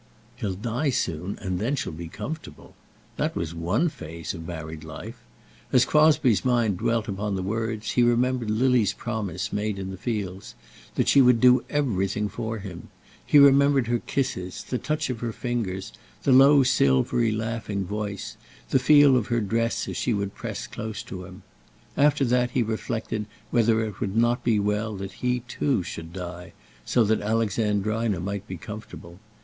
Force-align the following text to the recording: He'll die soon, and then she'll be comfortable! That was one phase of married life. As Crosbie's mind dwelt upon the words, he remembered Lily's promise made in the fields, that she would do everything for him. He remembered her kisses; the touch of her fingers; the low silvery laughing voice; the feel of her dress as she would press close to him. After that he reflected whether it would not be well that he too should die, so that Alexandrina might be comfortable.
He'll 0.37 0.55
die 0.55 0.89
soon, 0.89 1.37
and 1.43 1.59
then 1.59 1.75
she'll 1.75 1.93
be 1.93 2.07
comfortable! 2.07 2.73
That 3.17 3.35
was 3.35 3.53
one 3.53 3.87
phase 3.87 4.33
of 4.33 4.47
married 4.47 4.83
life. 4.83 5.19
As 5.71 5.85
Crosbie's 5.85 6.43
mind 6.43 6.79
dwelt 6.79 7.07
upon 7.07 7.35
the 7.35 7.43
words, 7.43 7.91
he 7.91 8.01
remembered 8.01 8.49
Lily's 8.49 8.93
promise 8.93 9.53
made 9.53 9.77
in 9.77 9.91
the 9.91 9.97
fields, 9.97 10.55
that 10.95 11.07
she 11.07 11.21
would 11.21 11.39
do 11.39 11.63
everything 11.69 12.29
for 12.29 12.57
him. 12.57 12.87
He 13.23 13.37
remembered 13.37 13.85
her 13.89 13.99
kisses; 13.99 14.63
the 14.63 14.79
touch 14.79 15.11
of 15.11 15.19
her 15.19 15.31
fingers; 15.31 15.93
the 16.23 16.31
low 16.31 16.63
silvery 16.63 17.31
laughing 17.31 17.85
voice; 17.85 18.37
the 18.71 18.79
feel 18.79 19.15
of 19.15 19.27
her 19.27 19.39
dress 19.39 19.87
as 19.87 19.97
she 19.97 20.15
would 20.15 20.33
press 20.33 20.65
close 20.65 21.03
to 21.03 21.25
him. 21.25 21.43
After 21.95 22.25
that 22.25 22.49
he 22.49 22.63
reflected 22.63 23.27
whether 23.51 23.85
it 23.85 23.99
would 24.01 24.17
not 24.17 24.43
be 24.43 24.57
well 24.59 24.95
that 24.95 25.11
he 25.21 25.41
too 25.41 25.83
should 25.83 26.11
die, 26.11 26.53
so 26.85 27.03
that 27.03 27.21
Alexandrina 27.21 28.19
might 28.19 28.47
be 28.47 28.57
comfortable. 28.57 29.19